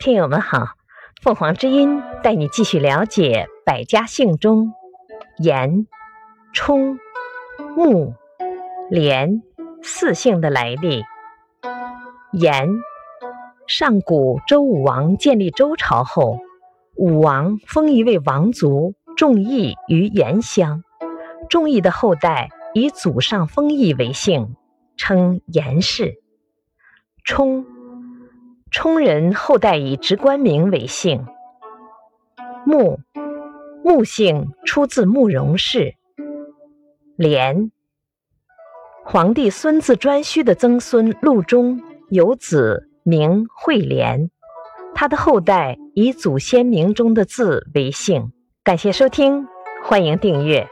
[0.00, 0.66] 听友们好，
[1.20, 4.72] 凤凰之音带你继续了解百家姓中
[5.36, 5.86] 严、
[6.54, 6.98] 冲、
[7.76, 8.14] 穆、
[8.88, 9.42] 连
[9.82, 11.02] 四姓的来历。
[12.32, 12.66] 严，
[13.66, 16.38] 上古周武王建立周朝后，
[16.96, 20.82] 武王封一位王族仲义于严乡，
[21.50, 24.56] 仲义的后代以祖上封邑为姓，
[24.96, 26.14] 称严氏。
[27.22, 27.66] 冲。
[28.82, 31.26] 冲人后代以直官名为姓。
[32.64, 32.98] 穆，
[33.84, 35.96] 穆姓出自慕容氏。
[37.14, 37.70] 连，
[39.04, 44.30] 皇帝孙子颛顼的曾孙陆中有子名惠连，
[44.94, 48.32] 他的后代以祖先名中的字为姓。
[48.64, 49.46] 感谢收听，
[49.84, 50.66] 欢迎订阅。